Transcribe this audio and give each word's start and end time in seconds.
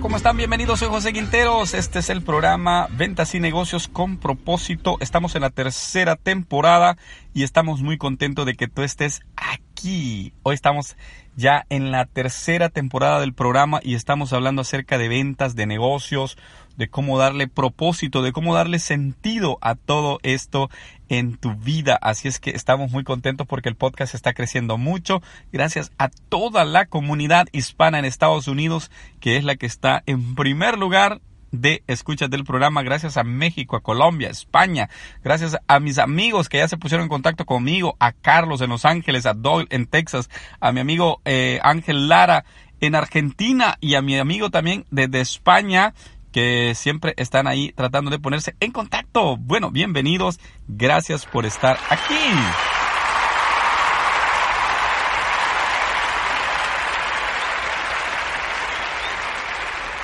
¿cómo 0.00 0.16
están? 0.16 0.36
Bienvenidos, 0.36 0.78
soy 0.80 0.88
José 0.88 1.12
Quinteros. 1.12 1.74
Este 1.74 1.98
es 2.00 2.10
el 2.10 2.22
programa 2.22 2.88
Ventas 2.90 3.34
y 3.34 3.40
Negocios 3.40 3.88
con 3.88 4.18
propósito. 4.18 4.96
Estamos 5.00 5.34
en 5.34 5.42
la 5.42 5.50
tercera 5.50 6.16
temporada 6.16 6.96
y 7.34 7.42
estamos 7.42 7.80
muy 7.82 7.98
contentos 7.98 8.46
de 8.46 8.54
que 8.54 8.68
tú 8.68 8.82
estés 8.82 9.22
aquí. 9.36 10.32
Hoy 10.42 10.54
estamos 10.54 10.96
ya 11.36 11.64
en 11.70 11.90
la 11.90 12.06
tercera 12.06 12.68
temporada 12.68 13.20
del 13.20 13.34
programa 13.34 13.80
y 13.82 13.94
estamos 13.94 14.32
hablando 14.32 14.62
acerca 14.62 14.98
de 14.98 15.08
ventas, 15.08 15.56
de 15.56 15.66
negocios, 15.66 16.36
de 16.76 16.88
cómo 16.88 17.18
darle 17.18 17.48
propósito, 17.48 18.22
de 18.22 18.32
cómo 18.32 18.54
darle 18.54 18.78
sentido 18.78 19.58
a 19.60 19.74
todo 19.74 20.18
esto 20.22 20.70
en 21.08 21.36
tu 21.36 21.54
vida. 21.54 21.98
Así 22.00 22.28
es 22.28 22.40
que 22.40 22.50
estamos 22.50 22.90
muy 22.90 23.04
contentos 23.04 23.46
porque 23.46 23.68
el 23.68 23.76
podcast 23.76 24.14
está 24.14 24.34
creciendo 24.34 24.78
mucho. 24.78 25.22
Gracias 25.52 25.92
a 25.98 26.08
toda 26.08 26.64
la 26.64 26.86
comunidad 26.86 27.46
hispana 27.52 27.98
en 27.98 28.04
Estados 28.04 28.48
Unidos, 28.48 28.90
que 29.20 29.36
es 29.36 29.44
la 29.44 29.56
que 29.56 29.66
está 29.66 30.02
en 30.06 30.34
primer 30.34 30.78
lugar 30.78 31.20
de 31.50 31.82
escuchas 31.86 32.30
del 32.30 32.44
programa, 32.44 32.82
gracias 32.82 33.16
a 33.16 33.24
México, 33.24 33.76
a 33.76 33.82
Colombia, 33.82 34.28
España, 34.28 34.90
gracias 35.24 35.56
a 35.66 35.80
mis 35.80 35.98
amigos 35.98 36.48
que 36.48 36.58
ya 36.58 36.68
se 36.68 36.76
pusieron 36.76 37.04
en 37.04 37.08
contacto 37.08 37.46
conmigo, 37.46 37.96
a 38.00 38.12
Carlos 38.12 38.60
en 38.60 38.70
Los 38.70 38.84
Ángeles, 38.84 39.26
a 39.26 39.34
Doyle 39.34 39.68
en 39.70 39.86
Texas, 39.86 40.28
a 40.60 40.72
mi 40.72 40.80
amigo 40.80 41.20
eh, 41.24 41.58
Ángel 41.62 42.08
Lara 42.08 42.44
en 42.80 42.94
Argentina 42.94 43.76
y 43.80 43.94
a 43.94 44.02
mi 44.02 44.18
amigo 44.18 44.50
también 44.50 44.84
desde 44.90 45.20
España 45.20 45.94
que 46.38 46.76
siempre 46.76 47.14
están 47.16 47.48
ahí 47.48 47.72
tratando 47.72 48.12
de 48.12 48.20
ponerse 48.20 48.54
en 48.60 48.70
contacto. 48.70 49.36
Bueno, 49.38 49.72
bienvenidos, 49.72 50.38
gracias 50.68 51.26
por 51.26 51.44
estar 51.46 51.76
aquí. 51.90 52.14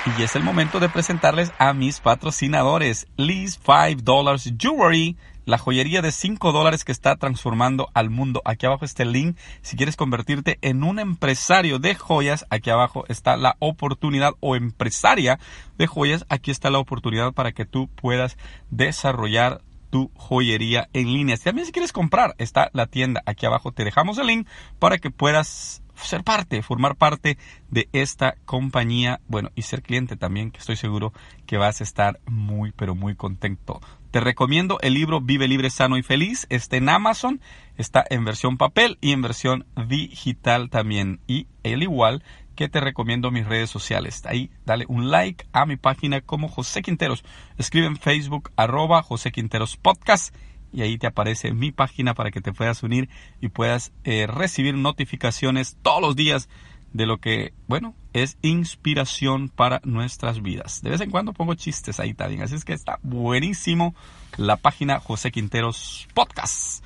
Y 0.05 0.21
es 0.21 0.35
el 0.35 0.43
momento 0.43 0.79
de 0.79 0.87
presentarles 0.87 1.51
a 1.57 1.73
mis 1.73 1.99
patrocinadores. 1.99 3.07
Lee's 3.17 3.59
$5 3.59 4.55
Jewelry, 4.57 5.17
la 5.45 5.57
joyería 5.57 6.03
de 6.03 6.11
5 6.11 6.51
dólares 6.51 6.85
que 6.85 6.91
está 6.91 7.15
transformando 7.15 7.89
al 7.95 8.11
mundo. 8.11 8.39
Aquí 8.45 8.67
abajo 8.67 8.85
está 8.85 9.01
el 9.01 9.13
link. 9.13 9.35
Si 9.63 9.75
quieres 9.75 9.95
convertirte 9.95 10.59
en 10.61 10.83
un 10.83 10.99
empresario 10.99 11.79
de 11.79 11.95
joyas, 11.95 12.45
aquí 12.51 12.69
abajo 12.69 13.05
está 13.07 13.35
la 13.35 13.55
oportunidad 13.57 14.33
o 14.41 14.55
empresaria 14.55 15.39
de 15.79 15.87
joyas. 15.87 16.23
Aquí 16.29 16.51
está 16.51 16.69
la 16.69 16.79
oportunidad 16.79 17.33
para 17.33 17.51
que 17.51 17.65
tú 17.65 17.87
puedas 17.87 18.37
desarrollar 18.69 19.61
tu 19.89 20.11
joyería 20.15 20.87
en 20.93 21.13
línea. 21.13 21.35
También 21.37 21.65
si 21.65 21.71
quieres 21.71 21.93
comprar, 21.93 22.35
está 22.37 22.69
la 22.73 22.85
tienda. 22.85 23.23
Aquí 23.25 23.47
abajo 23.47 23.71
te 23.71 23.83
dejamos 23.83 24.19
el 24.19 24.27
link 24.27 24.47
para 24.77 24.99
que 24.99 25.09
puedas 25.09 25.81
ser 25.95 26.23
parte, 26.23 26.61
formar 26.61 26.95
parte 26.95 27.37
de 27.69 27.89
esta 27.93 28.35
compañía, 28.45 29.21
bueno, 29.27 29.51
y 29.55 29.63
ser 29.63 29.81
cliente 29.81 30.15
también, 30.17 30.51
que 30.51 30.59
estoy 30.59 30.75
seguro 30.75 31.13
que 31.45 31.57
vas 31.57 31.81
a 31.81 31.83
estar 31.83 32.19
muy, 32.25 32.71
pero 32.71 32.95
muy 32.95 33.15
contento. 33.15 33.81
Te 34.11 34.21
recomiendo 34.21 34.77
el 34.81 34.93
libro 34.93 35.19
Vive 35.19 35.47
Libre, 35.47 35.69
Sano 35.69 35.97
y 35.97 36.03
Feliz. 36.03 36.47
Está 36.49 36.77
en 36.77 36.87
Amazon, 36.87 37.41
está 37.75 38.05
en 38.09 38.23
versión 38.23 38.57
papel 38.57 38.97
y 39.01 39.11
en 39.11 39.21
versión 39.21 39.65
digital 39.89 40.69
también. 40.69 41.19
Y 41.27 41.47
el 41.63 41.83
igual 41.83 42.23
que 42.55 42.69
te 42.69 42.79
recomiendo 42.79 43.29
mis 43.29 43.45
redes 43.45 43.69
sociales. 43.69 44.25
Ahí 44.25 44.49
dale 44.65 44.85
un 44.87 45.11
like 45.11 45.45
a 45.51 45.65
mi 45.65 45.75
página 45.75 46.21
como 46.21 46.47
José 46.47 46.81
Quinteros. 46.81 47.25
Escribe 47.57 47.87
en 47.87 47.97
Facebook 47.97 48.51
arroba 48.55 49.03
José 49.03 49.31
Quinteros 49.31 49.75
Podcast 49.75 50.33
y 50.75 50.81
ahí 50.81 50.97
te 50.97 51.07
aparece 51.07 51.53
mi 51.53 51.71
página 51.71 52.13
para 52.13 52.31
que 52.31 52.41
te 52.41 52.51
puedas 52.51 52.83
unir 52.83 53.07
y 53.39 53.47
puedas 53.47 53.93
eh, 54.03 54.27
recibir 54.27 54.75
notificaciones 54.75 55.77
todos 55.81 56.01
los 56.01 56.17
días 56.17 56.49
de 56.91 57.05
lo 57.05 57.17
que, 57.17 57.53
bueno, 57.67 57.95
es 58.11 58.37
inspiración 58.41 59.47
para 59.47 59.79
nuestras 59.85 60.41
vidas. 60.41 60.81
De 60.81 60.89
vez 60.89 60.99
en 60.99 61.11
cuando 61.11 61.31
pongo 61.31 61.55
chistes 61.55 62.01
ahí 62.01 62.13
también, 62.13 62.41
así 62.41 62.55
es 62.55 62.65
que 62.65 62.73
está 62.73 62.99
buenísimo 63.03 63.95
la 64.35 64.57
página 64.57 64.99
José 64.99 65.31
Quinteros 65.31 66.09
Podcast. 66.13 66.83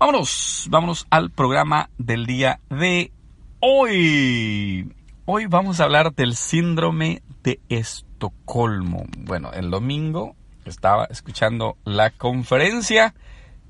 Vámonos, 0.00 0.66
vámonos 0.68 1.06
al 1.10 1.30
programa 1.30 1.90
del 1.96 2.26
día 2.26 2.58
de 2.70 3.12
hoy. 3.60 4.92
Hoy 5.26 5.46
vamos 5.46 5.78
a 5.78 5.84
hablar 5.84 6.12
del 6.12 6.34
síndrome 6.34 7.22
de 7.44 7.60
Estocolmo. 7.68 9.04
Bueno, 9.18 9.52
el 9.52 9.70
domingo 9.70 10.34
estaba 10.70 11.06
escuchando 11.06 11.76
la 11.84 12.10
conferencia 12.10 13.14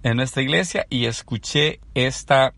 en 0.02 0.16
nuestra 0.16 0.42
iglesia 0.42 0.86
y 0.90 1.06
escuché 1.06 1.80
esta 1.94 2.52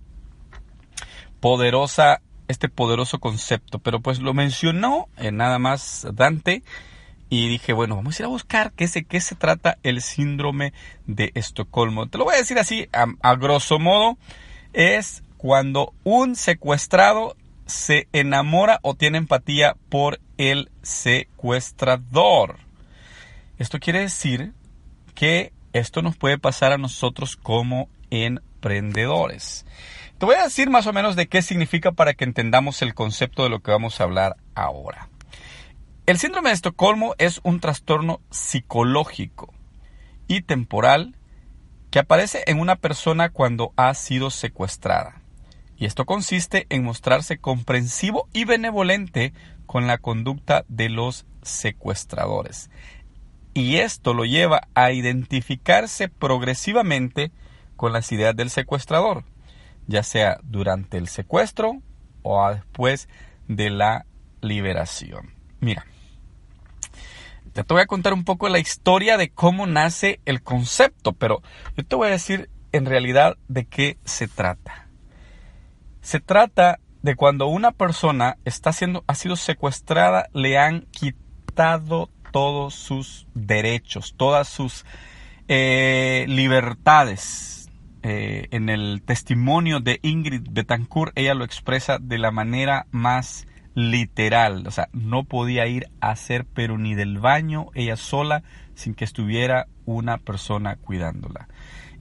poderosa 1.40 2.20
este 2.48 2.68
poderoso 2.68 3.18
concepto, 3.18 3.78
pero 3.78 4.00
pues 4.00 4.20
lo 4.20 4.34
mencionó 4.34 5.08
en 5.16 5.36
nada 5.36 5.58
más 5.58 6.06
Dante 6.12 6.62
y 7.28 7.48
dije, 7.48 7.72
bueno, 7.72 7.96
vamos 7.96 8.18
a 8.18 8.22
ir 8.22 8.26
a 8.26 8.28
buscar 8.28 8.72
qué 8.72 8.86
se, 8.86 9.04
qué 9.04 9.20
se 9.20 9.34
trata 9.34 9.78
el 9.82 10.00
síndrome 10.00 10.72
de 11.06 11.32
Estocolmo. 11.34 12.06
Te 12.06 12.18
lo 12.18 12.24
voy 12.24 12.34
a 12.34 12.38
decir 12.38 12.58
así, 12.58 12.88
a 12.92 13.34
grosso 13.34 13.78
modo, 13.78 14.16
es 14.72 15.24
cuando 15.36 15.92
un 16.04 16.36
secuestrado 16.36 17.36
se 17.66 18.08
enamora 18.12 18.78
o 18.82 18.94
tiene 18.94 19.18
empatía 19.18 19.76
por 19.88 20.20
el 20.38 20.70
secuestrador. 20.82 22.65
Esto 23.58 23.80
quiere 23.80 24.00
decir 24.00 24.52
que 25.14 25.52
esto 25.72 26.02
nos 26.02 26.16
puede 26.16 26.38
pasar 26.38 26.72
a 26.72 26.78
nosotros 26.78 27.36
como 27.36 27.88
emprendedores. 28.10 29.64
Te 30.18 30.26
voy 30.26 30.34
a 30.34 30.44
decir 30.44 30.68
más 30.68 30.86
o 30.86 30.92
menos 30.92 31.16
de 31.16 31.26
qué 31.26 31.40
significa 31.40 31.92
para 31.92 32.12
que 32.12 32.24
entendamos 32.24 32.82
el 32.82 32.94
concepto 32.94 33.44
de 33.44 33.48
lo 33.48 33.60
que 33.60 33.70
vamos 33.70 33.98
a 33.98 34.04
hablar 34.04 34.36
ahora. 34.54 35.08
El 36.04 36.18
síndrome 36.18 36.50
de 36.50 36.54
Estocolmo 36.54 37.14
es 37.18 37.40
un 37.44 37.60
trastorno 37.60 38.20
psicológico 38.30 39.52
y 40.28 40.42
temporal 40.42 41.16
que 41.90 41.98
aparece 41.98 42.44
en 42.46 42.60
una 42.60 42.76
persona 42.76 43.30
cuando 43.30 43.72
ha 43.76 43.92
sido 43.94 44.30
secuestrada. 44.30 45.22
Y 45.78 45.86
esto 45.86 46.04
consiste 46.04 46.66
en 46.68 46.84
mostrarse 46.84 47.38
comprensivo 47.38 48.28
y 48.32 48.44
benevolente 48.44 49.32
con 49.64 49.86
la 49.86 49.98
conducta 49.98 50.64
de 50.68 50.90
los 50.90 51.26
secuestradores 51.42 52.70
y 53.56 53.78
esto 53.78 54.12
lo 54.12 54.26
lleva 54.26 54.68
a 54.74 54.92
identificarse 54.92 56.10
progresivamente 56.10 57.32
con 57.74 57.94
las 57.94 58.12
ideas 58.12 58.36
del 58.36 58.50
secuestrador, 58.50 59.24
ya 59.86 60.02
sea 60.02 60.38
durante 60.42 60.98
el 60.98 61.08
secuestro 61.08 61.80
o 62.22 62.50
después 62.52 63.08
de 63.48 63.70
la 63.70 64.04
liberación. 64.42 65.32
Mira, 65.60 65.86
te 67.54 67.64
voy 67.66 67.80
a 67.80 67.86
contar 67.86 68.12
un 68.12 68.24
poco 68.24 68.50
la 68.50 68.58
historia 68.58 69.16
de 69.16 69.30
cómo 69.30 69.66
nace 69.66 70.20
el 70.26 70.42
concepto, 70.42 71.14
pero 71.14 71.40
yo 71.78 71.86
te 71.86 71.96
voy 71.96 72.08
a 72.08 72.10
decir 72.10 72.50
en 72.72 72.84
realidad 72.84 73.38
de 73.48 73.64
qué 73.64 73.96
se 74.04 74.28
trata. 74.28 74.88
Se 76.02 76.20
trata 76.20 76.78
de 77.00 77.16
cuando 77.16 77.46
una 77.46 77.72
persona 77.72 78.36
está 78.44 78.74
siendo, 78.74 79.02
ha 79.06 79.14
sido 79.14 79.34
secuestrada, 79.34 80.28
le 80.34 80.58
han 80.58 80.82
quitado 80.90 82.10
todos 82.30 82.74
sus 82.74 83.26
derechos, 83.34 84.14
todas 84.16 84.48
sus 84.48 84.84
eh, 85.48 86.26
libertades. 86.28 87.52
Eh, 88.02 88.46
en 88.52 88.68
el 88.68 89.02
testimonio 89.04 89.80
de 89.80 89.98
Ingrid 90.02 90.46
Betancourt, 90.50 91.12
ella 91.16 91.34
lo 91.34 91.44
expresa 91.44 91.98
de 91.98 92.18
la 92.18 92.30
manera 92.30 92.86
más 92.92 93.48
literal. 93.74 94.64
O 94.66 94.70
sea, 94.70 94.88
no 94.92 95.24
podía 95.24 95.66
ir 95.66 95.88
a 96.00 96.10
hacer 96.10 96.46
pero 96.46 96.78
ni 96.78 96.94
del 96.94 97.18
baño 97.18 97.66
ella 97.74 97.96
sola 97.96 98.44
sin 98.74 98.94
que 98.94 99.04
estuviera 99.04 99.66
una 99.86 100.18
persona 100.18 100.76
cuidándola. 100.76 101.48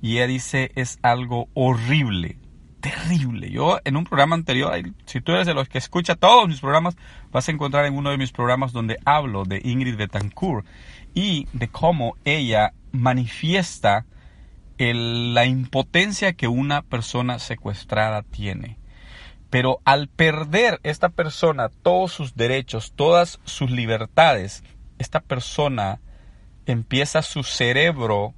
Y 0.01 0.18
ella 0.18 0.28
dice, 0.28 0.71
es 0.75 1.00
algo 1.01 1.48
horrible, 1.54 2.38
terrible. 2.86 3.50
Yo 3.50 3.80
en 3.84 3.98
un 3.98 4.04
programa 4.04 4.36
anterior, 4.36 4.72
si 5.06 5.20
tú 5.20 5.32
eres 5.32 5.48
de 5.48 5.56
los 5.56 5.68
que 5.68 5.80
escucha 5.80 6.16
todos 6.16 6.48
mis 6.48 6.60
programas, 6.60 6.96
vas 7.32 7.48
a 7.48 7.52
encontrar 7.52 7.86
en 7.86 7.96
uno 7.96 8.12
de 8.12 8.18
mis 8.18 8.32
programas 8.32 8.74
donde 8.74 9.00
hablo 9.06 9.44
de 9.44 9.60
Ingrid 9.64 9.98
Betancourt 9.98 10.68
y 11.16 11.48
de 11.54 11.68
cómo 11.68 12.16
ella 12.26 12.74
manifiesta 12.92 14.06
la 14.78 15.46
impotencia 15.46 16.34
que 16.34 16.48
una 16.48 16.84
persona 16.84 17.40
secuestrada 17.40 18.22
tiene. 18.22 18.78
Pero 19.50 19.80
al 19.84 20.08
perder 20.08 20.80
esta 20.84 21.10
persona 21.10 21.70
todos 21.70 22.12
sus 22.12 22.36
derechos, 22.36 22.94
todas 22.96 23.40
sus 23.46 23.72
libertades, 23.72 24.64
esta 25.00 25.22
persona 25.22 26.02
empieza 26.68 27.24
su 27.24 27.42
cerebro 27.42 28.36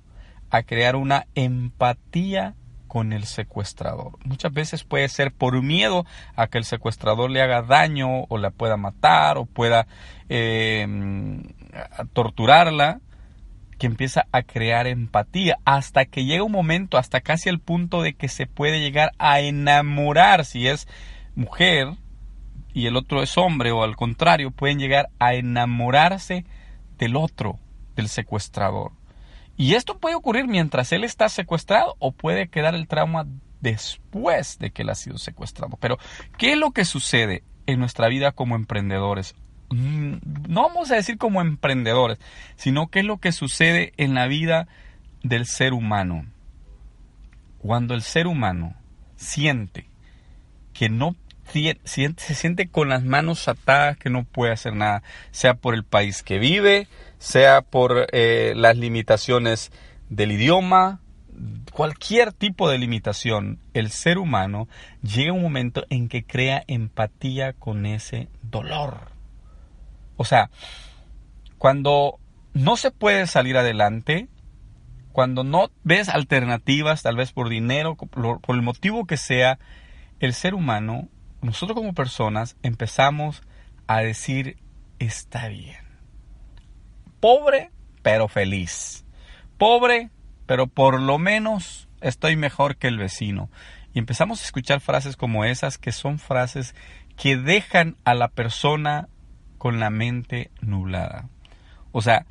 a 0.52 0.64
crear 0.64 0.96
una 0.96 1.28
empatía 1.36 2.56
con 2.98 3.14
el 3.14 3.26
secuestrador. 3.26 4.18
Muchas 4.26 4.52
veces 4.52 4.84
puede 4.84 5.08
ser 5.08 5.32
por 5.32 5.62
miedo 5.62 6.04
a 6.36 6.48
que 6.48 6.58
el 6.58 6.64
secuestrador 6.64 7.30
le 7.30 7.44
haga 7.44 7.62
daño 7.62 8.24
o 8.24 8.40
la 8.40 8.50
pueda 8.50 8.76
matar 8.76 9.38
o 9.38 9.46
pueda 9.46 9.86
eh, 10.30 10.88
torturarla, 12.14 13.00
que 13.78 13.86
empieza 13.86 14.26
a 14.32 14.42
crear 14.42 14.88
empatía 14.88 15.60
hasta 15.64 16.06
que 16.06 16.26
llega 16.26 16.42
un 16.42 16.52
momento, 16.52 16.98
hasta 16.98 17.22
casi 17.22 17.50
el 17.50 17.60
punto 17.60 18.02
de 18.02 18.16
que 18.16 18.30
se 18.30 18.48
puede 18.48 18.80
llegar 18.80 19.12
a 19.20 19.42
enamorar 19.42 20.44
si 20.44 20.68
es 20.68 20.88
mujer 21.36 21.90
y 22.74 22.88
el 22.88 22.96
otro 22.96 23.22
es 23.22 23.38
hombre 23.38 23.72
o 23.72 23.84
al 23.84 23.96
contrario, 23.96 24.50
pueden 24.50 24.80
llegar 24.80 25.10
a 25.20 25.36
enamorarse 25.36 26.46
del 26.98 27.16
otro, 27.16 27.60
del 27.96 28.10
secuestrador. 28.10 28.94
Y 29.58 29.74
esto 29.74 29.98
puede 29.98 30.16
ocurrir 30.16 30.48
mientras 30.48 30.92
él 30.92 31.04
está 31.04 31.30
secuestrado 31.30 31.96
o 32.00 32.12
puede 32.12 32.48
quedar 32.48 32.76
el 32.76 32.88
trauma 32.88 33.26
después 33.60 34.60
de 34.60 34.70
que 34.70 34.84
él 34.84 34.90
ha 34.90 34.96
sido 34.96 35.18
secuestrado. 35.18 35.78
Pero, 35.82 35.98
¿qué 36.38 36.54
es 36.54 36.58
lo 36.58 36.72
que 36.72 36.86
sucede 36.86 37.44
en 37.66 37.80
nuestra 37.80 38.08
vida 38.08 38.32
como 38.32 38.56
emprendedores? 38.56 39.36
Mm, 39.70 40.18
no 40.48 40.62
vamos 40.62 40.92
a 40.92 40.96
decir 40.96 41.18
como 41.18 41.42
emprendedores, 41.42 42.20
sino 42.56 42.88
qué 42.88 43.00
es 43.00 43.06
lo 43.06 43.18
que 43.18 43.32
sucede 43.32 43.94
en 43.98 44.14
la 44.14 44.28
vida 44.28 44.68
del 45.24 45.48
ser 45.48 45.74
humano. 45.74 46.26
Cuando 47.58 47.96
el 47.96 48.04
ser 48.04 48.28
humano 48.28 48.76
siente 49.16 49.90
que 50.74 50.90
no 50.90 51.16
se 51.84 52.36
siente 52.36 52.68
con 52.68 52.90
las 52.90 53.04
manos 53.04 53.48
atadas, 53.48 53.98
que 53.98 54.10
no 54.10 54.26
puede 54.26 54.52
hacer 54.52 54.76
nada, 54.76 55.02
sea 55.32 55.56
por 55.56 55.74
el 55.74 55.84
país 55.84 56.22
que 56.22 56.40
vive, 56.40 56.88
sea 57.18 57.62
por 57.62 58.08
eh, 58.12 58.54
las 58.56 58.78
limitaciones 58.78 59.72
del 60.10 60.32
idioma, 60.32 61.02
cualquier 61.72 62.34
tipo 62.34 62.70
de 62.70 62.78
limitación, 62.78 63.60
el 63.74 63.92
ser 63.92 64.18
humano 64.18 64.68
llega 65.02 65.34
un 65.34 65.42
momento 65.42 65.86
en 65.90 66.10
que 66.10 66.26
crea 66.26 66.64
empatía 66.68 67.54
con 67.54 67.86
ese 67.86 68.30
dolor. 68.42 69.12
O 70.16 70.26
sea, 70.26 70.50
cuando 71.58 72.20
no 72.54 72.78
se 72.78 72.92
puede 72.92 73.28
salir 73.28 73.58
adelante, 73.58 74.28
cuando 75.12 75.44
no 75.44 75.70
ves 75.84 76.10
alternativas, 76.10 77.04
tal 77.04 77.18
vez 77.18 77.32
por 77.32 77.50
dinero, 77.50 77.96
por 77.96 78.56
el 78.56 78.62
motivo 78.62 79.06
que 79.06 79.18
sea, 79.18 79.60
el 80.20 80.34
ser 80.34 80.54
humano 80.54 81.10
nosotros 81.42 81.76
como 81.76 81.94
personas 81.94 82.58
empezamos 82.64 83.42
a 83.88 84.02
decir, 84.02 84.58
está 85.00 85.48
bien. 85.48 85.87
Pobre, 87.20 87.72
pero 88.02 88.28
feliz. 88.28 89.06
Pobre, 89.58 90.10
pero 90.46 90.68
por 90.68 91.02
lo 91.02 91.18
menos 91.18 91.88
estoy 92.02 92.36
mejor 92.36 92.78
que 92.78 92.88
el 92.88 92.98
vecino. 92.98 93.50
Y 93.94 94.00
empezamos 94.00 94.42
a 94.42 94.46
escuchar 94.46 94.80
frases 94.80 95.16
como 95.16 95.46
esas 95.46 95.78
que 95.78 95.92
son 95.92 96.20
frases 96.20 96.76
que 97.16 97.36
dejan 97.38 97.98
a 98.06 98.14
la 98.14 98.28
persona 98.28 99.10
con 99.58 99.80
la 99.80 99.90
mente 99.90 100.52
nublada. 100.62 101.30
O 101.92 102.02
sea, 102.02 102.26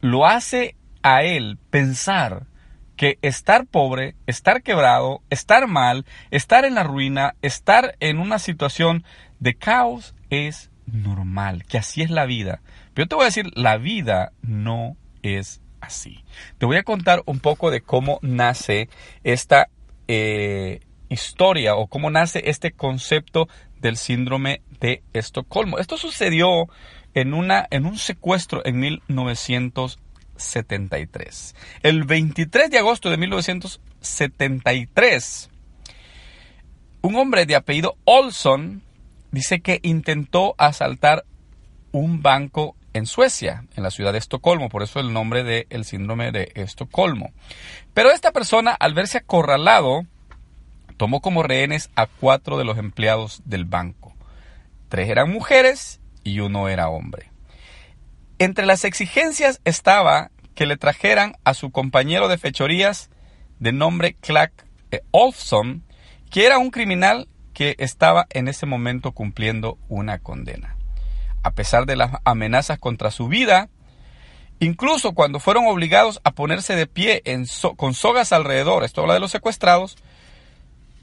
lo 0.00 0.26
hace 0.26 0.76
a 1.02 1.22
él 1.22 1.58
pensar 1.70 2.46
que 2.96 3.18
estar 3.22 3.66
pobre, 3.66 4.16
estar 4.26 4.62
quebrado, 4.62 5.22
estar 5.30 5.66
mal, 5.66 6.04
estar 6.30 6.64
en 6.64 6.74
la 6.74 6.82
ruina, 6.82 7.34
estar 7.42 7.96
en 8.00 8.18
una 8.18 8.38
situación 8.38 9.04
de 9.38 9.54
caos 9.54 10.14
es 10.30 10.70
normal, 10.92 11.64
que 11.64 11.78
así 11.78 12.02
es 12.02 12.10
la 12.10 12.26
vida. 12.26 12.60
Pero 12.94 13.04
yo 13.04 13.08
te 13.08 13.14
voy 13.14 13.24
a 13.24 13.26
decir, 13.26 13.50
la 13.54 13.76
vida 13.76 14.32
no 14.42 14.96
es 15.22 15.60
así. 15.80 16.24
Te 16.58 16.66
voy 16.66 16.76
a 16.76 16.82
contar 16.82 17.22
un 17.26 17.40
poco 17.40 17.70
de 17.70 17.80
cómo 17.80 18.18
nace 18.22 18.88
esta 19.24 19.68
eh, 20.08 20.80
historia 21.08 21.76
o 21.76 21.86
cómo 21.86 22.10
nace 22.10 22.50
este 22.50 22.72
concepto 22.72 23.48
del 23.80 23.96
síndrome 23.96 24.62
de 24.80 25.02
Estocolmo. 25.12 25.78
Esto 25.78 25.96
sucedió 25.96 26.68
en, 27.14 27.34
una, 27.34 27.66
en 27.70 27.86
un 27.86 27.98
secuestro 27.98 28.64
en 28.64 28.80
1900 28.80 30.00
73. 30.38 31.54
El 31.82 32.04
23 32.04 32.70
de 32.70 32.78
agosto 32.78 33.10
de 33.10 33.18
1973, 33.18 35.50
un 37.02 37.16
hombre 37.16 37.44
de 37.46 37.56
apellido 37.56 37.96
Olson 38.04 38.84
dice 39.30 39.60
que 39.60 39.80
intentó 39.82 40.54
asaltar 40.58 41.24
un 41.92 42.22
banco 42.22 42.76
en 42.92 43.06
Suecia, 43.06 43.64
en 43.76 43.82
la 43.82 43.90
ciudad 43.90 44.12
de 44.12 44.18
Estocolmo, 44.18 44.68
por 44.68 44.82
eso 44.82 45.00
el 45.00 45.12
nombre 45.12 45.44
del 45.44 45.84
síndrome 45.84 46.32
de 46.32 46.52
Estocolmo. 46.54 47.32
Pero 47.94 48.10
esta 48.10 48.32
persona, 48.32 48.72
al 48.72 48.94
verse 48.94 49.18
acorralado, 49.18 50.06
tomó 50.96 51.20
como 51.20 51.42
rehenes 51.42 51.90
a 51.94 52.06
cuatro 52.06 52.58
de 52.58 52.64
los 52.64 52.78
empleados 52.78 53.42
del 53.44 53.64
banco. 53.64 54.14
Tres 54.88 55.08
eran 55.08 55.30
mujeres 55.30 56.00
y 56.24 56.40
uno 56.40 56.68
era 56.68 56.88
hombre. 56.88 57.30
Entre 58.38 58.66
las 58.66 58.84
exigencias 58.84 59.60
estaba 59.64 60.30
que 60.54 60.66
le 60.66 60.76
trajeran 60.76 61.36
a 61.44 61.54
su 61.54 61.70
compañero 61.70 62.28
de 62.28 62.38
fechorías 62.38 63.10
de 63.58 63.72
nombre 63.72 64.14
Clark 64.14 64.52
eh, 64.90 65.02
Olson, 65.10 65.84
que 66.30 66.46
era 66.46 66.58
un 66.58 66.70
criminal 66.70 67.28
que 67.58 67.74
estaba 67.78 68.28
en 68.30 68.46
ese 68.46 68.66
momento 68.66 69.10
cumpliendo 69.10 69.78
una 69.88 70.20
condena. 70.20 70.76
A 71.42 71.50
pesar 71.50 71.86
de 71.86 71.96
las 71.96 72.12
amenazas 72.22 72.78
contra 72.78 73.10
su 73.10 73.26
vida, 73.26 73.68
incluso 74.60 75.10
cuando 75.10 75.40
fueron 75.40 75.66
obligados 75.66 76.20
a 76.22 76.30
ponerse 76.30 76.76
de 76.76 76.86
pie 76.86 77.20
con 77.76 77.94
sogas 77.94 78.32
alrededor, 78.32 78.84
esto 78.84 79.00
habla 79.00 79.14
de 79.14 79.18
los 79.18 79.32
secuestrados, 79.32 79.96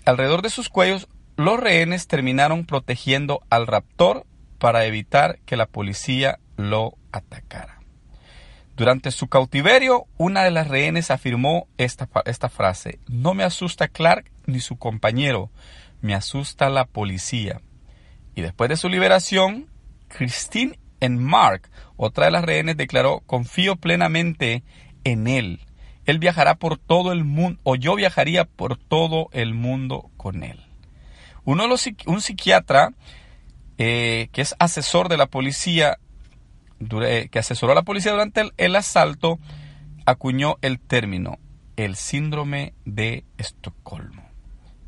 alrededor 0.05 0.41
de 0.43 0.49
sus 0.49 0.69
cuellos, 0.69 1.09
los 1.35 1.59
rehenes 1.59 2.07
terminaron 2.07 2.65
protegiendo 2.65 3.41
al 3.49 3.67
raptor 3.67 4.25
para 4.57 4.85
evitar 4.85 5.39
que 5.45 5.57
la 5.57 5.65
policía 5.65 6.39
lo 6.55 6.93
atacara. 7.11 7.81
Durante 8.77 9.11
su 9.11 9.27
cautiverio, 9.27 10.05
una 10.15 10.45
de 10.45 10.51
las 10.51 10.69
rehenes 10.69 11.11
afirmó 11.11 11.67
esta, 11.77 12.07
esta 12.23 12.47
frase, 12.47 12.99
no 13.09 13.33
me 13.33 13.43
asusta 13.43 13.89
Clark 13.89 14.31
ni 14.45 14.61
su 14.61 14.77
compañero, 14.77 15.49
me 16.01 16.13
asusta 16.13 16.69
la 16.69 16.85
policía. 16.85 17.61
Y 18.35 18.41
después 18.41 18.69
de 18.69 18.77
su 18.77 18.89
liberación, 18.89 19.69
Christine 20.07 20.79
en 20.99 21.23
Mark, 21.23 21.69
otra 21.97 22.25
de 22.25 22.31
las 22.31 22.43
rehenes, 22.43 22.77
declaró, 22.77 23.21
confío 23.25 23.75
plenamente 23.75 24.63
en 25.03 25.27
él. 25.27 25.61
Él 26.05 26.19
viajará 26.19 26.55
por 26.55 26.77
todo 26.77 27.11
el 27.11 27.23
mundo, 27.23 27.59
o 27.63 27.75
yo 27.75 27.95
viajaría 27.95 28.45
por 28.45 28.77
todo 28.77 29.29
el 29.31 29.53
mundo 29.53 30.11
con 30.17 30.43
él. 30.43 30.59
Uno 31.43 31.63
de 31.63 31.69
los, 31.69 31.87
un 32.05 32.21
psiquiatra 32.21 32.93
eh, 33.77 34.29
que 34.31 34.41
es 34.41 34.55
asesor 34.59 35.09
de 35.09 35.17
la 35.17 35.27
policía, 35.27 35.99
que 36.79 37.39
asesoró 37.39 37.73
a 37.73 37.75
la 37.75 37.83
policía 37.83 38.11
durante 38.11 38.51
el, 38.57 38.75
asalto, 38.75 39.39
acuñó 40.05 40.55
el 40.61 40.79
término 40.79 41.39
el 41.75 41.97
síndrome 41.97 42.73
de 42.85 43.25
Estocolmo, 43.37 44.24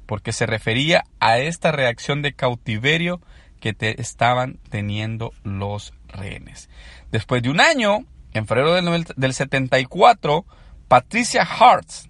porque 0.07 0.33
se 0.33 0.47
refería 0.47 1.03
a 1.19 1.37
esta 1.37 1.71
reacción 1.71 2.23
de 2.23 2.33
cautiverio 2.33 3.21
que 3.59 3.73
te 3.73 4.01
estaban 4.01 4.59
teniendo 4.69 5.31
los 5.43 5.93
rehenes. 6.07 6.69
Después 7.11 7.43
de 7.43 7.49
un 7.49 7.61
año, 7.61 8.05
en 8.33 8.47
febrero 8.47 8.73
del, 8.73 9.05
del 9.15 9.33
74, 9.33 10.45
Patricia 10.87 11.43
Hartz 11.43 12.09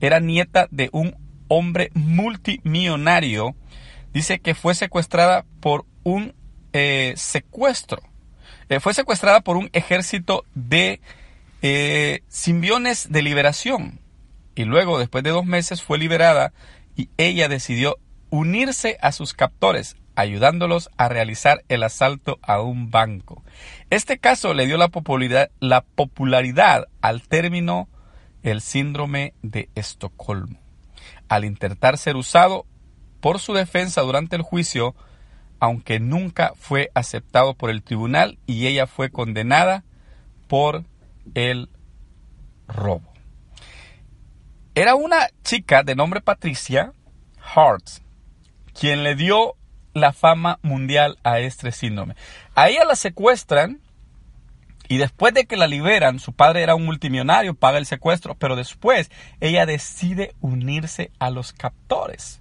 era 0.00 0.20
nieta 0.20 0.68
de 0.70 0.90
un 0.92 1.16
hombre 1.48 1.90
multimillonario 1.94 3.56
dice 4.12 4.40
que 4.40 4.54
fue 4.54 4.74
secuestrada 4.74 5.44
por 5.60 5.84
un 6.02 6.34
eh, 6.72 7.14
secuestro. 7.16 8.02
Eh, 8.68 8.80
fue 8.80 8.94
secuestrada 8.94 9.40
por 9.40 9.56
un 9.56 9.70
ejército 9.72 10.44
de 10.54 11.00
eh, 11.62 12.22
simbiones 12.28 13.10
de 13.10 13.22
liberación. 13.22 14.00
Y 14.54 14.64
luego, 14.64 14.98
después 14.98 15.22
de 15.24 15.30
dos 15.30 15.46
meses, 15.46 15.82
fue 15.82 15.98
liberada 15.98 16.52
y 16.98 17.10
ella 17.16 17.48
decidió 17.48 17.96
unirse 18.28 18.98
a 19.00 19.12
sus 19.12 19.32
captores, 19.32 19.96
ayudándolos 20.16 20.90
a 20.96 21.08
realizar 21.08 21.64
el 21.68 21.84
asalto 21.84 22.40
a 22.42 22.60
un 22.60 22.90
banco. 22.90 23.44
Este 23.88 24.18
caso 24.18 24.52
le 24.52 24.66
dio 24.66 24.76
la 24.76 24.88
popularidad, 24.88 25.50
la 25.60 25.82
popularidad 25.82 26.88
al 27.00 27.22
término 27.22 27.88
el 28.42 28.60
síndrome 28.60 29.32
de 29.42 29.70
Estocolmo. 29.76 30.58
Al 31.28 31.44
intentar 31.44 31.98
ser 31.98 32.16
usado 32.16 32.66
por 33.20 33.38
su 33.38 33.54
defensa 33.54 34.00
durante 34.02 34.34
el 34.34 34.42
juicio, 34.42 34.96
aunque 35.60 36.00
nunca 36.00 36.52
fue 36.56 36.90
aceptado 36.94 37.54
por 37.54 37.70
el 37.70 37.84
tribunal 37.84 38.38
y 38.44 38.66
ella 38.66 38.88
fue 38.88 39.10
condenada 39.10 39.84
por 40.48 40.84
el 41.34 41.68
robo. 42.66 43.12
Era 44.78 44.94
una 44.94 45.26
chica 45.42 45.82
de 45.82 45.96
nombre 45.96 46.20
Patricia 46.20 46.92
Hart 47.52 47.82
quien 48.78 49.02
le 49.02 49.16
dio 49.16 49.56
la 49.92 50.12
fama 50.12 50.60
mundial 50.62 51.18
a 51.24 51.40
este 51.40 51.72
síndrome. 51.72 52.14
A 52.54 52.68
ella 52.68 52.84
la 52.84 52.94
secuestran 52.94 53.80
y 54.86 54.98
después 54.98 55.34
de 55.34 55.46
que 55.46 55.56
la 55.56 55.66
liberan, 55.66 56.20
su 56.20 56.32
padre 56.32 56.62
era 56.62 56.76
un 56.76 56.84
multimillonario, 56.84 57.54
paga 57.54 57.78
el 57.78 57.86
secuestro, 57.86 58.36
pero 58.36 58.54
después 58.54 59.10
ella 59.40 59.66
decide 59.66 60.36
unirse 60.40 61.10
a 61.18 61.30
los 61.30 61.52
captores. 61.52 62.40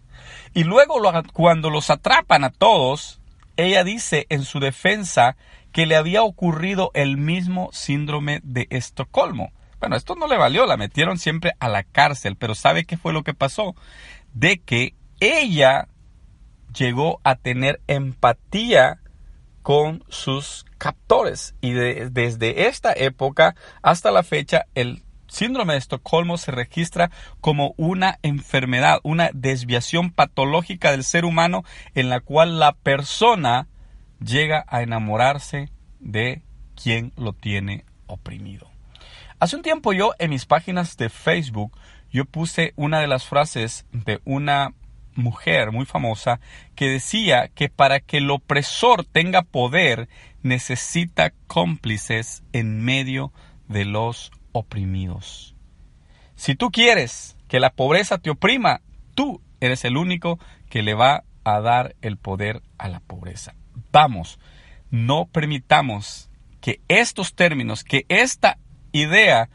Y 0.54 0.64
luego 0.64 1.02
cuando 1.34 1.72
los 1.72 1.90
atrapan 1.90 2.44
a 2.44 2.52
todos, 2.52 3.20
ella 3.56 3.84
dice 3.84 4.28
en 4.30 4.44
su 4.44 4.60
defensa 4.60 5.38
que 5.72 5.88
le 5.88 5.96
había 5.96 6.22
ocurrido 6.22 6.92
el 6.94 7.18
mismo 7.18 7.72
síndrome 7.74 8.42
de 8.44 8.68
Estocolmo. 8.70 9.52
Bueno, 9.80 9.96
esto 9.96 10.16
no 10.16 10.28
le 10.28 10.38
valió, 10.38 10.66
la 10.66 10.78
metieron 10.78 11.18
siempre 11.18 11.54
a 11.60 11.70
la 11.70 11.84
cárcel, 11.84 12.36
pero 12.36 12.56
¿sabe 12.56 12.86
qué 12.86 12.98
fue 12.98 13.14
lo 13.14 13.24
que 13.24 13.34
pasó? 13.34 13.76
De 14.34 14.60
que 14.60 14.96
ella 15.20 15.88
llegó 16.74 17.20
a 17.24 17.36
tener 17.36 17.82
empatía 17.88 19.00
con 19.62 20.04
sus 20.08 20.66
captores. 20.78 21.56
Y 21.62 21.72
desde 21.72 22.68
esta 22.68 22.94
época 22.94 23.56
hasta 23.82 24.12
la 24.12 24.24
fecha, 24.24 24.66
el 24.76 25.04
síndrome 25.28 25.74
de 25.74 25.80
Estocolmo 25.80 26.38
se 26.38 26.52
registra 26.52 27.12
como 27.42 27.74
una 27.78 28.18
enfermedad, 28.24 29.00
una 29.04 29.30
desviación 29.34 30.12
patológica 30.12 30.92
del 30.92 31.04
ser 31.04 31.26
humano 31.26 31.64
en 31.96 32.10
la 32.10 32.22
cual 32.22 32.60
la 32.60 32.74
persona 32.74 33.68
llega 34.20 34.66
a 34.68 34.82
enamorarse 34.82 35.70
de 36.00 36.44
quien 36.82 37.12
lo 37.18 37.34
tiene 37.34 37.86
oprimido. 38.06 38.77
Hace 39.40 39.56
un 39.56 39.62
tiempo 39.62 39.94
yo 39.94 40.14
en 40.18 40.32
mis 40.32 40.48
páginas 40.48 40.98
de 40.98 41.10
Facebook 41.10 41.78
yo 42.10 42.26
puse 42.26 42.74
una 42.76 43.00
de 43.00 43.08
las 43.08 43.26
frases 43.26 43.86
de 43.92 44.20
una 44.26 44.74
mujer 45.14 45.72
muy 45.72 45.86
famosa 45.86 46.40
que 46.74 46.90
decía 46.90 47.48
que 47.50 47.70
para 47.70 48.00
que 48.00 48.18
el 48.18 48.32
opresor 48.32 49.06
tenga 49.06 49.44
poder 49.44 50.10
necesita 50.42 51.34
cómplices 51.46 52.44
en 52.52 52.82
medio 52.82 53.32
de 53.68 53.86
los 53.86 54.32
oprimidos. 54.54 55.56
Si 56.36 56.56
tú 56.56 56.72
quieres 56.72 57.38
que 57.48 57.60
la 57.60 57.70
pobreza 57.70 58.18
te 58.18 58.32
oprima, 58.32 58.82
tú 59.14 59.42
eres 59.60 59.86
el 59.86 59.98
único 59.98 60.40
que 60.68 60.82
le 60.82 60.96
va 60.96 61.26
a 61.44 61.60
dar 61.62 61.96
el 62.02 62.18
poder 62.18 62.64
a 62.80 62.88
la 62.90 63.02
pobreza. 63.02 63.54
Vamos, 63.92 64.40
no 64.90 65.28
permitamos 65.28 66.32
que 66.60 66.82
estos 66.88 67.36
términos, 67.36 67.84
que 67.84 68.06
esta 68.10 68.58
idea 69.02 69.50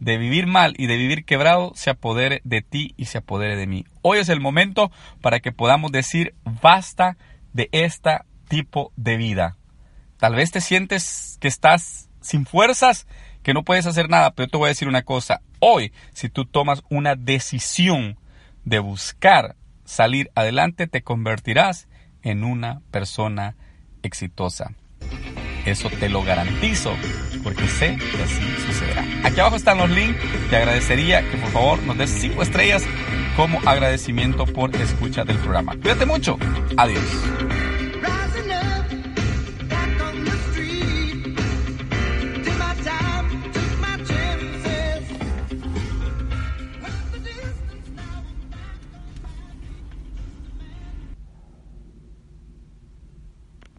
de 0.00 0.16
vivir 0.16 0.46
mal 0.46 0.74
y 0.76 0.86
de 0.86 0.96
vivir 0.96 1.24
quebrado 1.24 1.72
se 1.74 1.90
apodere 1.90 2.40
de 2.44 2.62
ti 2.62 2.94
y 2.96 3.06
se 3.06 3.18
apodere 3.18 3.56
de 3.56 3.66
mí. 3.66 3.84
Hoy 4.02 4.18
es 4.18 4.28
el 4.28 4.40
momento 4.40 4.90
para 5.20 5.40
que 5.40 5.52
podamos 5.52 5.92
decir 5.92 6.34
basta 6.44 7.16
de 7.52 7.68
este 7.72 8.18
tipo 8.48 8.92
de 8.96 9.16
vida. 9.16 9.56
Tal 10.18 10.34
vez 10.34 10.50
te 10.50 10.60
sientes 10.60 11.38
que 11.40 11.48
estás 11.48 12.10
sin 12.20 12.46
fuerzas, 12.46 13.06
que 13.42 13.54
no 13.54 13.64
puedes 13.64 13.86
hacer 13.86 14.08
nada, 14.08 14.32
pero 14.32 14.48
te 14.48 14.58
voy 14.58 14.66
a 14.66 14.68
decir 14.68 14.88
una 14.88 15.02
cosa. 15.02 15.40
Hoy, 15.60 15.92
si 16.12 16.28
tú 16.28 16.44
tomas 16.44 16.82
una 16.90 17.14
decisión 17.14 18.18
de 18.64 18.78
buscar 18.80 19.56
salir 19.84 20.30
adelante, 20.34 20.86
te 20.86 21.02
convertirás 21.02 21.88
en 22.22 22.44
una 22.44 22.82
persona 22.90 23.56
exitosa. 24.02 24.74
Eso 25.68 25.90
te 25.90 26.08
lo 26.08 26.22
garantizo, 26.22 26.94
porque 27.42 27.68
sé 27.68 27.96
que 27.96 28.22
así 28.22 28.42
sucederá. 28.66 29.04
Aquí 29.22 29.38
abajo 29.38 29.56
están 29.56 29.76
los 29.76 29.90
links. 29.90 30.18
Te 30.48 30.56
agradecería 30.56 31.20
que 31.28 31.36
por 31.36 31.50
favor 31.50 31.82
nos 31.82 31.98
des 31.98 32.10
5 32.10 32.42
estrellas 32.42 32.84
como 33.36 33.60
agradecimiento 33.66 34.46
por 34.46 34.74
escucha 34.74 35.24
del 35.24 35.36
programa. 35.36 35.76
Cuídate 35.76 36.06
mucho. 36.06 36.38
Adiós. 36.76 37.04